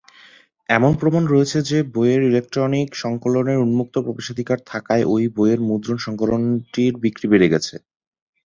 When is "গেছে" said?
7.53-7.75